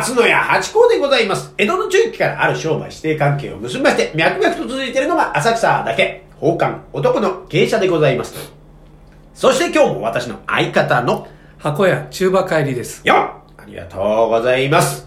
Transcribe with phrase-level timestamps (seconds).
[0.00, 1.52] 松野屋八甲でございます。
[1.58, 8.50] 江戸の中期からある商売指定関係を結びまして、脈々と続いているのが浅草だけ、宝冠男の芸者でございます。
[9.34, 11.28] そして今日も私の相方の、
[11.58, 13.06] 箱屋中馬帰りです。
[13.06, 13.16] よっ
[13.58, 15.06] ありがとうございます。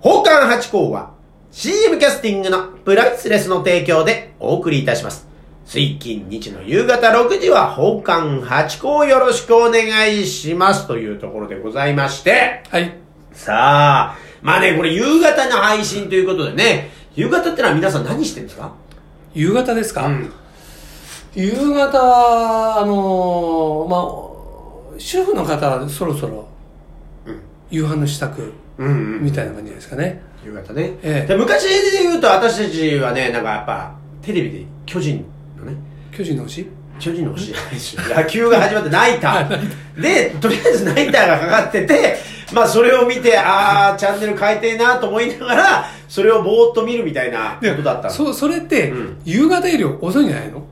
[0.00, 1.10] 宝冠八甲は
[1.50, 5.26] CM キャスティングのプライスレスの提供でお送りいたします。
[5.64, 12.99] 水金日の夕方6時は宝冠八甲をよろしくお願いしますというところでございまして、はい。
[13.32, 18.72] さあ、まあね、これ夕方の配信ということでね、夕方ってのは皆さん何してるんですか？
[19.34, 20.32] 夕方ですか、うん
[21.32, 26.48] 夕方、あのーまあ、主婦の方はそろそろ
[27.24, 28.52] うん夕飯の支度。
[28.78, 30.22] みたいな感じですかね。
[30.44, 30.94] 夕方ね。
[31.02, 35.24] ええで昔で言うと私たちはね、なんかやっぱ、テレビで巨人
[35.56, 35.76] のね、
[36.10, 36.66] 巨人の星？
[36.98, 38.02] 巨人の星じゃないですよ。
[38.16, 39.70] 野球が始まってナイター。
[40.02, 42.16] で、とりあえずナイターがかかってて、
[42.52, 48.10] まあそれを見て、あー、チャンネル変えてえなと思いながら、それをぼーっと見るみたいなことだったの。
[48.10, 50.62] そ、それってうん、夕方より遅いんじゃないの？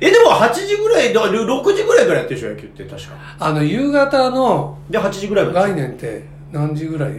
[0.00, 3.14] え、でも8時ぐらい、だから6時ぐらいからやってるでしょ、野球って確か。
[3.38, 5.52] あの、夕方ので、8時ぐらい。
[5.52, 7.12] 概念って何時ぐらい？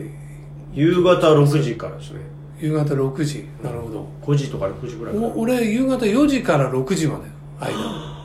[0.73, 2.19] 夕方6時からですね。
[2.59, 3.47] 夕方6時。
[3.63, 4.07] なるほど。
[4.23, 7.23] 5時とか6時ぐらいからお俺、夕方4時から6時まで、
[7.59, 8.16] 間。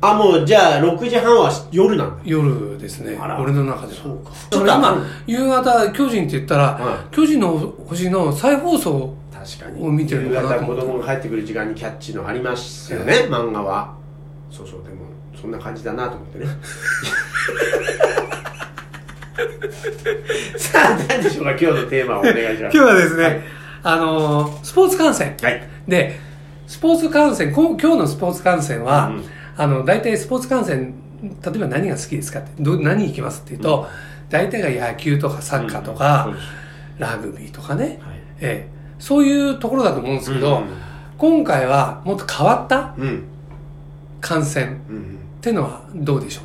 [0.00, 2.16] あ、もう、じゃあ、6時半は夜なんだ。
[2.24, 3.18] 夜ですね。
[3.40, 4.02] 俺の中では。
[4.02, 9.84] そうかだから今うん、夕方、巨人って言ったら、は巨人の星の再放送、確かに。
[9.84, 13.92] を見てるのかな夕方子供が帰ってくる時間にキャッチのありますよね、漫画は。
[14.50, 15.06] そうそう、でも、
[15.40, 16.46] そんな感じだなと思ってね。
[20.56, 22.76] さあ、何でしょうか、今日のテーマをお願いします。
[22.76, 23.40] 今日はですね、はい
[23.84, 25.36] あのースポーツ観戦。
[25.40, 25.62] はい。
[25.86, 26.18] で、
[26.66, 29.24] スポーツ観戦、こ今日のスポーツ観戦は、うん
[29.58, 33.86] あの、大体スポーツ観戦、例えば何が好きですかって、ど何行きますっていうと、
[34.30, 36.32] 大体が野球とかサッカーとか、
[36.98, 37.98] ラグビーとかね、はい
[38.40, 40.64] ええ、そういうところだと思うんですけど、うん
[41.18, 43.24] 今回はもっと変わったうん。
[44.20, 45.18] 観戦うん。
[45.38, 46.42] ってのはどうでしょ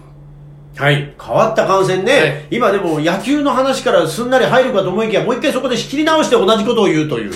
[0.76, 0.82] う？
[0.82, 1.14] はい。
[1.24, 2.12] 変わった観戦ね。
[2.12, 7.32] はい今でも野球の話からすんなり入るかと思いきや、もう一回そこで仕切り直して同じことを言うという。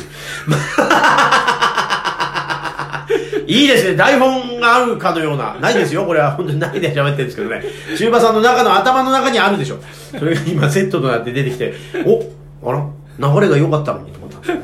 [3.47, 3.95] いいですね。
[3.95, 5.55] 台本があるかのような。
[5.59, 6.05] ないですよ。
[6.05, 7.63] これは本当にないで喋ってるんですけどね。
[7.97, 9.79] 中馬さんの中の頭の中にあるでしょ。
[10.11, 11.73] それが今セットとなって出てきて、
[12.05, 12.85] おあら？
[13.19, 14.61] 流れが良かったのにと思ったんですよね。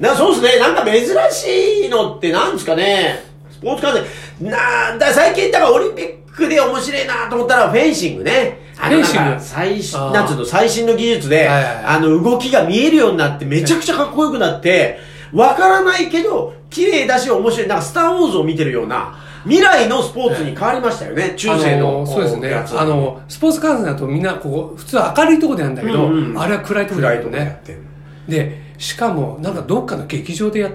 [0.00, 0.60] なそうですね。
[0.60, 3.22] なんか珍しいのってなんですかね。
[3.50, 3.94] スポーツ観
[4.40, 4.50] 戦。
[4.50, 8.64] なんだ、最近だからオリンピックで面白いなと思ったらフェンシングね。
[8.76, 14.98] あのフェンシングなんか最新、なんつうの、最新の技術で、はいはいはいあの、動きが見えるようになって、めちゃくちゃかっこよくなって、
[15.34, 17.68] わからないけど、綺麗だし面白い。
[17.68, 21.34] なんか、スターウォーズを見てるような、未来のスポーツに変わりましたよね。
[21.36, 22.02] 中世の。
[22.02, 22.54] あそうですね。
[22.54, 27.60] あの、スポーツ観戦だとみんなここ、普通明るいところでやるんだけど、うんうんあれは暗いところで暗いとやるよね。
[27.60, 28.48] こでやってる。
[28.48, 30.72] で、しかも、なんかどっかの劇場でやっ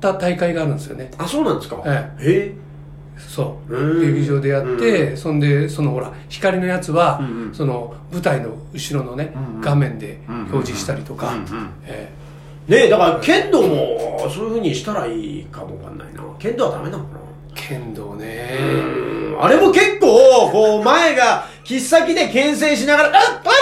[0.00, 1.10] た大会があるんですよね。
[1.16, 2.54] あ、そうなんですかええ
[3.16, 3.74] そう。
[3.74, 7.20] うん劇場でやって、そんで、そのほら、光のやつは、
[7.52, 11.34] その舞台の後ろのね、画面で表示したりとか、
[11.86, 12.10] え
[12.68, 16.22] ねえ、だから、剣道も、そういう風にしたらいいかもわかんないな。
[16.38, 18.64] 剣道はダメなのかなー剣道ね、う
[19.36, 23.52] んあれも結構、こう、前が、切っ先で牽制しながら、あっは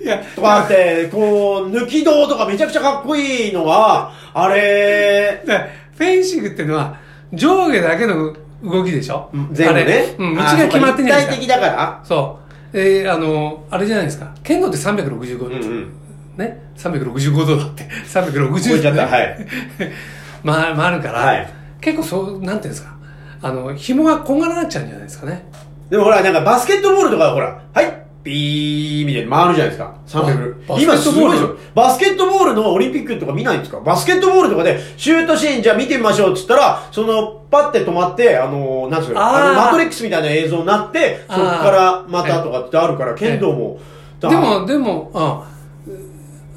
[0.00, 6.98] いいや、とかあって、こう、抜き道とかめちゃくちゃかっこいいのは、あれ、でフェンシングっていうのは、
[7.32, 9.30] 上下だけの動きでしょ？
[9.52, 10.14] 全部ね。
[10.18, 11.46] うん、道が決まってないあそうか立体的。
[11.48, 12.00] だから。
[12.04, 12.38] そ
[12.72, 12.78] う。
[12.78, 14.32] えー、あの、あれじゃないですか。
[14.42, 15.92] 剣道って365度、うんうん
[16.36, 16.62] ね。
[16.76, 17.84] 365度だって。
[18.06, 19.06] 360覚えちゃった。
[19.06, 19.46] はい。
[20.42, 21.48] まあ、回るから、はい
[21.80, 22.94] 結構そう、なんていうんですか。
[23.42, 25.46] あの、紐がこんがらがっちゃうんじゃないですかね。
[25.88, 29.94] でもほら、なんかバスケットボールとかほら、はい、ピーみたいに回るじゃないですか。
[30.06, 30.74] 300バ。
[30.76, 31.56] スケ今すごいでしょ。
[31.74, 33.80] バスケットボールのオリンピックとか見ないんですか？
[33.80, 43.78] バスケットボールとかで、シュートシーンじゃあ見てみましょうっつったら、その、パッて止まって、あのなんですか、あの、マトリックスみたいな映像になって、そこからまたとかってあるから、剣道も。
[44.20, 45.44] でも、でも、あ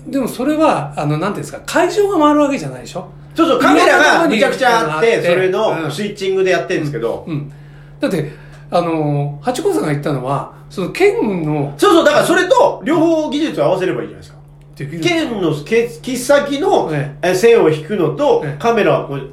[0.08, 3.08] でもそれは、あの、なんていうんですか、会場が回るわけじゃないでしょ？
[3.36, 7.52] そうそう、カメラがめちゃくちゃあって、うんそれのスイッチングでやってるんですけど、うん。
[8.00, 8.32] だって、
[8.70, 14.40] あの、八甲さんが言ったのは、その剣の、そうそう、だからそれと両方技術を合わせればいいじゃないですか。
[14.76, 15.00] できる。
[15.02, 17.36] 剣のけ切っ先のええ。
[17.36, 19.30] 線を引くのとええ、カメラをこう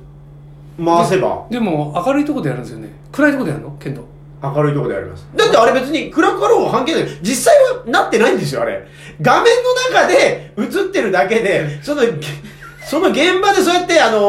[0.85, 1.47] 回せば。
[1.51, 2.91] でも、明るいところでやるんですよね。
[3.11, 3.77] 暗いところでやるの？
[3.79, 4.05] 剣道。
[4.43, 5.27] 明るいとこであります。
[5.35, 7.19] だってあれ別に暗かろうが関係ない。
[7.23, 8.87] 実際はなってないんですよ、あれ。
[9.21, 12.03] 画面の中で映ってるだけで、その、
[12.87, 14.21] その現場でそうやって、あの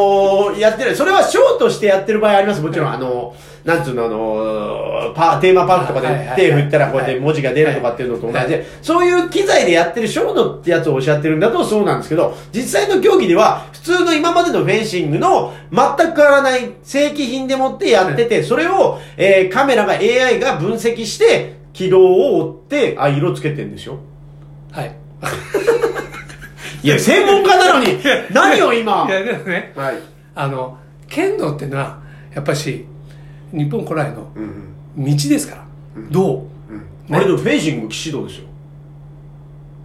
[0.55, 0.95] ーやってる。
[0.95, 2.61] それはショーとしてやってる場合あります。
[2.61, 23.99] もちろん、あのーなんつうの、あの、パテーマパークとかで手振ったらこうやって文字が出るとかっていうのと同じはいで、そういう機材でやってるショートってやつをおっしゃってるんだとそうなんですけど、実際の競技では、普通の今までのフェンシングの全く変わらない正規品でもってやってて、それを、えーカメラが AI が分析して、軌道を追って、あ、色つけてんですよ。
[24.71, 24.95] はい。
[26.83, 27.97] いや、専門家なのに、
[28.33, 29.05] 何を今？
[29.07, 29.95] いや、でもね、はい。
[30.33, 32.01] あの、剣道っていうのは、
[32.33, 32.85] やっぱし、
[33.51, 35.65] 日本古来のうん道ですから。
[36.09, 36.47] 道。
[36.69, 37.15] うん。
[37.15, 38.45] あれでもフェンシングも騎士道ですよ。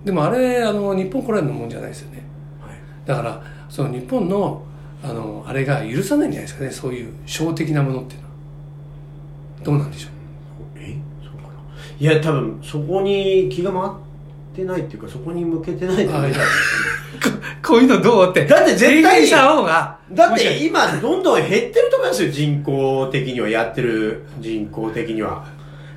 [0.05, 2.23] でもあれ、あの、日本古来のもんじゃないですよね。
[2.61, 2.77] はい。
[3.05, 4.63] だから、その日本の、
[5.03, 6.71] あの、あれが許さないんじゃないですかね。
[6.71, 8.35] そういう、小的なものっていうのは。
[9.65, 10.11] どうなんでしょう？
[10.79, 10.97] え？
[11.25, 11.55] そうかな
[11.99, 13.93] いや多分そこに気が回っ
[14.57, 16.07] てないっていうかそこに向けてない
[17.63, 18.45] こういうのどうって。
[18.47, 19.97] だって絶対にした方が。
[20.13, 23.49] だって今どんどん減ってると思いますよ人口的には。
[23.49, 25.45] やってる人口的には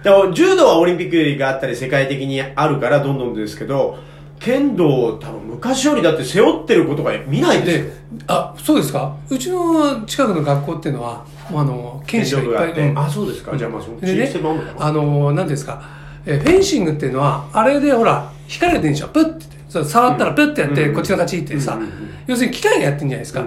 [0.03, 3.97] だから柔道はオリンピックがあったり世界的にあるからどんどんですけど
[4.39, 7.83] 剣道多分昔よりだって背負ってることが見ないですよ。
[7.85, 7.91] で、
[8.27, 9.13] あ、そうですか？
[9.29, 12.87] うちの近くの学校っていうのは、もうあの、剣士がいっぱい。
[12.89, 13.57] うんあそうですか。
[13.57, 14.79] じゃあまあそのでねシステムあるのか。
[14.79, 15.81] なあの、なんていうんですか、
[16.25, 19.45] えーフェンシングっていうのは、あれでほら、光が出るんでしょプッて。
[19.69, 20.95] そう触ったらプッてやって、うん。
[20.95, 21.79] こっちの勝ちってさ、
[22.25, 23.45] 要するに機械がやってるんじゃないですか。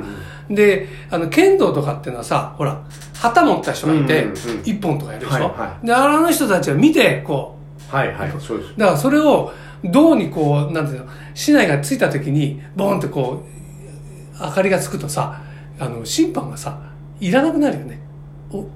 [0.49, 2.81] で、あの、剣道とかっていうのはさ、ほら、
[3.15, 4.27] 旗持った人がいて
[4.65, 7.59] 一本とかやるでしょ、はいはで、あの人たちは見て、こ
[7.91, 8.75] う、はいはいそうです。
[8.77, 9.53] だからそれを、
[9.85, 13.45] 銅にこう、なんていうの、市内がついた時に、ボーンってこ
[14.41, 15.43] う、明かりがつくとさ、
[15.81, 16.79] あの、審判がさ、
[17.19, 18.01] いらなくなるよね。
[18.53, 18.67] お、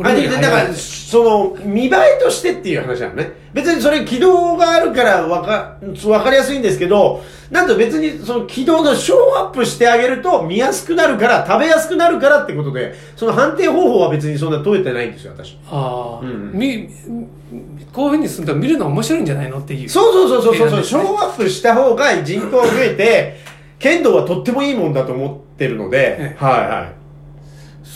[0.00, 3.32] あでだから、その、見栄えとしてっていう話なのね。
[3.52, 5.76] 別にそれ軌道があるからわか、
[6.08, 15.58] わかりやすいんですけど、なんと別にその軌道のショーアップしてあげると見やすくなるから、食べやすくなるからってことで、その判定方法は別にそんな問えてないんですよ、私。
[15.70, 16.88] ああ、うんみ、
[17.92, 19.88] こういうふうにすると見るの面白いんじゃないのっていう。
[19.90, 23.36] そうそうそうそうそう、ねショーアップした方が人口が増えて、
[23.78, 27.01] 剣道はとってもいいもんだと思ってるのでえ、はいはい。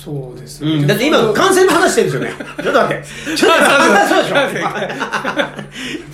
[0.06, 2.46] そうですうん、だって今、感染の話してるんですよね。
[2.62, 3.04] ちょっと待って。
[3.36, 4.14] ちょっと待って。
[4.14, 4.66] そうでしょ。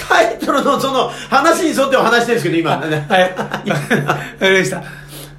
[0.08, 2.70] タイトルのその話に沿ってお話してるんですけど、今。
[2.78, 3.22] はい。
[3.22, 4.82] わかりました。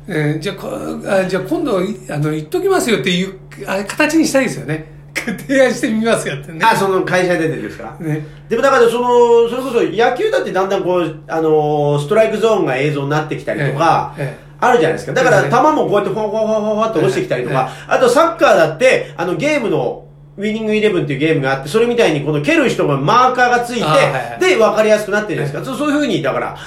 [0.08, 3.34] えーじゃあじゃあ今度、いあの、言っときますよっていう
[3.66, 4.86] あ形にしたいですよね。
[5.16, 6.60] 提案してみますよってね。
[6.62, 7.96] あ、その会社出てですか？
[8.02, 8.26] ね。
[8.50, 15.14] でもだからその、それこそ野球だってだんだんこう、あのーストライクゾーンが映像になってきたりとかええええ、あるじゃないですか。
[15.14, 20.06] だからええ球もこうやってフォンフォンフォンフォンフォンって落ちてきたりとかえ、あとサッカーだって、あのゲームの、
[20.36, 23.84] ウィニングイレブンっていうゲームがあって、それみたいにこの蹴る人がマーカーがつい
[24.40, 25.78] てで、分かりやすくなってるじゃないですか。
[25.78, 26.58] そういうふうに、だから、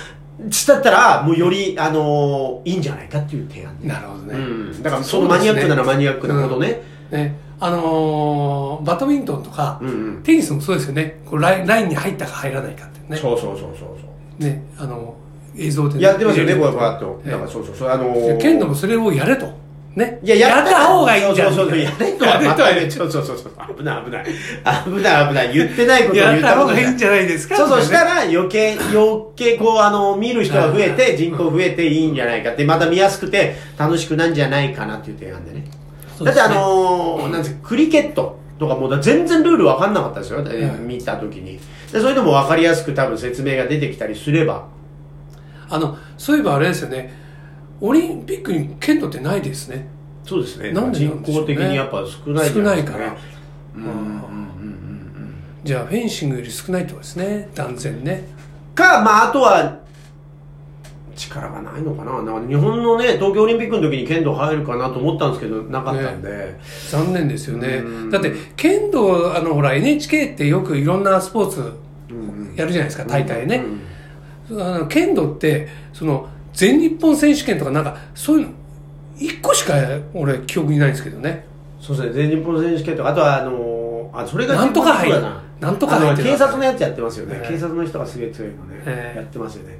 [0.50, 3.88] したったら、もうより、あのーいいんじゃないかっていう提案ね。
[3.88, 4.34] なるほどね。
[4.34, 4.82] うん。
[4.82, 6.82] だからそのマニアックならマニアックなことね。
[7.10, 7.34] ね。
[7.58, 10.22] あのーバドミントンとか、うんうん。
[10.22, 11.20] テニスもそうですよね。
[11.24, 13.16] こうラインラインに入ったか入らないかってね。
[13.16, 13.86] そうそうそうそうそ
[14.38, 14.42] う。
[14.42, 14.62] ね。
[14.78, 15.14] あの、
[15.58, 17.22] 映像で、やってますよね、こうやってえバーッと。
[17.24, 17.88] えだからそうそうそう。
[17.88, 19.66] あのー、剣道もそれをやれと。
[19.96, 20.20] ね。
[20.22, 21.54] いや、やった方がいいんじゃん。
[21.54, 23.36] そうそうそう、やれとは、ね、そうそうそう
[23.76, 24.24] 危ない危ない。
[24.84, 25.54] 危ない危ない。
[25.54, 35.64] 言ってないことを言やった方がいいんじゃないですかそうそう、したら余計、余計こう、あの、見る人が増えて、人口増えていいんじゃないかって、また見やすくて楽しくなんじゃないかなっていう提案でね。
[36.22, 41.58] だってあのー、なんですか、クリケットとかもう全然ルール分かんなかったですよ、い見た時に。
[41.92, 44.75] でそういうのも分かりやすく多分説明が出てきたりすれば。
[45.68, 47.12] あの、そういえばあれですよね。
[47.80, 49.88] オリンピックに剣道ってないですね。
[50.24, 50.72] そうですね。
[50.72, 53.04] なんでね口的にやっぱ少ないじゃないですか、ね。
[53.04, 53.16] 少ないから
[53.76, 57.48] うんうんうんうんじゃあ、フェンシングより少ないってことですね。
[57.54, 58.28] 断然ね。
[58.74, 59.80] か、まあ、あとは、
[61.16, 62.22] 力がないのかな。
[62.22, 66.58] なんか日本のね、東京オリンピックの時に剣道入るかなと思ったんですけど、なかったんで。
[66.90, 68.10] 残念ですよねうん。
[68.10, 71.72] だって、剣道、あの、ほら、NHK ってよくいろんなスポーツ
[72.10, 73.60] うんやるじゃないですか、大会ねう。
[73.60, 73.80] ん
[74.50, 78.52] あの剣道って、その、全日本選手権とかなんか、そういうの、
[79.18, 79.74] 一個しか
[80.14, 81.46] 俺記憶にないんですけどね。
[81.80, 85.42] そうですね、全日本選手権とか、あとは、あのーあ、それがなんとか杯な。
[85.60, 87.40] なんとか警察のやつやってますよね。
[87.42, 89.78] ええ警察の人がすげえ強いのね、ええやってますよね。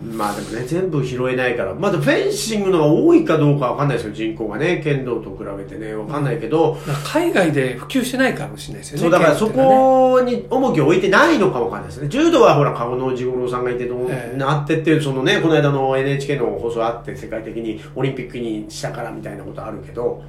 [0.00, 1.74] まあでもね、全部拾えないから。
[1.74, 4.80] まだフェンシングのが多いかどうかわかんないですよ、人口がね。
[4.82, 9.02] 剣道と比べてね、わかんないけど、海外で普及してないかもしれないですよね。
[9.02, 12.08] そう、だからそこに重きを置いてないのかもわかんないですね。
[12.08, 20.22] 柔道はほら、籠野次五郎さんがいてどうええなってっていう、そのね、この間の NHK の放送あって、世界的にオリンピックにしたからみたいなことあるけど、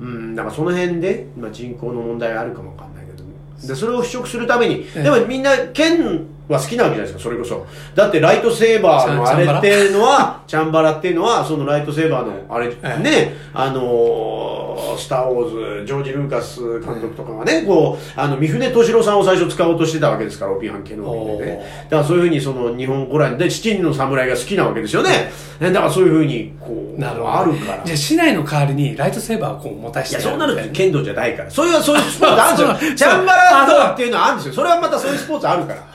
[0.00, 7.66] うん、だからその辺で、まあ、人口の問題があるかもわかんないけど、でそれを払拭するために、ええでもみんな剣は好きなわけじゃないですか、それこそ。
[7.94, 21.86] だってライトセーバーのあれっていうのは、チャンバラっていうのは、そのライトセーバーのあれ、ええね、あのースター・ウォーズ、ジョージ・ルーカス監督とかがね、こう、あの、三船敏郎さんを最初使おうとしてたわけですから、オピハン系のおーね。
[21.88, 25.30] だからそういうふうに、その、日本古来で、七人の侍が好きなわけですよね。
[25.60, 27.26] ねだからそういうふうに、こう、なる。
[27.26, 27.82] あるから。
[27.84, 31.50] じゃあ、市内の代わりにライトセーバーをこう持たせていや、そうなると剣道じゃないから。
[31.50, 32.96] そういう、そういうスポーツあるんですよ。
[32.96, 34.54] チャンバラとかっていうのはあるんですよ。
[34.54, 35.86] それはまたそういうスポーツあるから。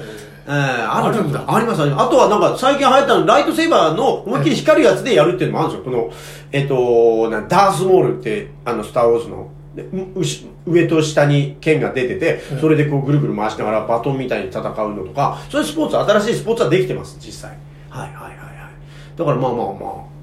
[0.48, 2.04] えー、あるんだあります、あります。
[2.04, 5.92] あとはなんか最近流行ったの、ライトセーバーの思いっきり光るやつでやるっていうのもあるんですよ。
[5.92, 6.12] この、
[6.52, 17.58] えっと、なダースモールって、あの、スターウォーズの、でううし上と下に剣が出てて、それでこうぐるぐる回しながらバトンみたいに戦うのとか、そういうスポーツ、新しいスポーツはできてます、実際。
[17.90, 19.18] はいはいはいはい。
[19.18, 19.74] だからまあまあま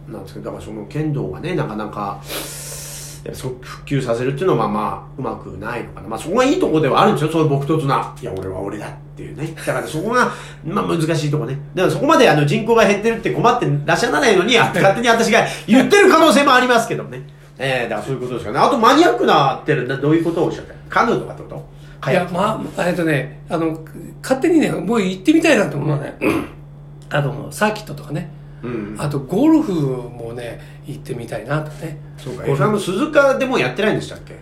[0.09, 2.21] あ、なんですけど、だからその剣道がね、なかなか、
[3.31, 6.09] 復旧させるっていうのはまあまあうまくないのかな。
[6.09, 7.33] まあそこがいいところではあるんですよ。
[7.33, 8.15] そういう朴突な。
[8.21, 9.55] いや、俺は俺だっていうね。
[9.67, 10.33] だからそこが、
[10.65, 11.59] まあ難しいところね。
[11.75, 17.23] だからそこまであの人口が減ってるって困ってらっしゃらないのに、あ勝手に私が言ってる可能性もありますけどね。
[17.59, 18.59] ええだからそういうことですかね。
[18.59, 22.11] あとマニアックなってるどういうことをおっしゃってカヌーとかってこと？
[22.11, 23.79] いや、まあ、えっとね、あの、
[24.23, 26.17] 勝手にね、もう行ってみたいなと思うのはね、
[27.11, 28.29] あの、サーキットとかね、
[28.61, 28.97] うん。
[28.99, 31.99] あとゴルフもね、行ってみたいなとね。
[32.19, 32.43] そうか。
[32.43, 34.35] ゴルフ F1 の鈴鹿でもやってないんでしたっけ？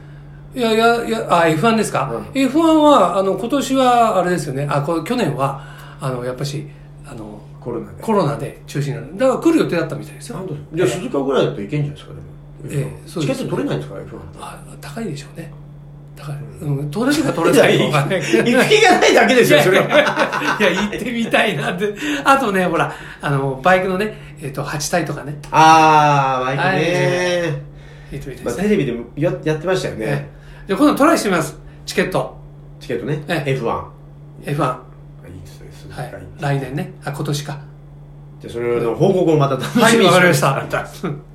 [0.55, 5.63] いやいやいや、あ、F1 ですか、うん ?F1 は、あの、今年は、あれですよね、あ、これ去年は、
[6.01, 6.67] あの、やっぱし、
[7.07, 8.03] あの、コロナで。
[8.03, 9.17] コロナで中止になる。
[9.17, 10.49] だから来る予定だったみたいですよ。
[10.73, 12.27] じゃあ鈴鹿ぐらいだといけんじゃないですか、でも。
[12.69, 14.17] ええそうですチケット取れないんですか、F1 って。
[14.41, 15.53] あ高いでしょうね。
[16.17, 16.37] 高い。
[16.63, 18.51] うん、取れるか取れないかわかんないけど。
[18.51, 19.85] 行く気がないだけですよ、それは。
[20.61, 21.95] いや、行ってみたいなって。
[22.25, 27.51] あとね、ほら、あの、バイクのね、えっ、と、8体とかね、あー、マイクね。
[27.51, 27.71] まあ、
[28.13, 28.63] 行ってみたいですね。
[28.65, 30.40] テレビでもややってましたよね。
[30.67, 31.59] じゃあ今度トライしてみます。
[31.87, 32.37] チケット。
[32.81, 33.23] チケットね。
[33.29, 33.85] ええ F1。
[34.45, 34.59] F1。
[34.61, 34.83] は
[35.29, 36.09] いいですね、鈴鹿いい。
[36.11, 36.13] い。
[36.41, 36.95] 来年ね。
[37.05, 37.61] あ、今年か。
[38.41, 41.30] じゃあ、それの報告をまた楽しみにはい、わかりました。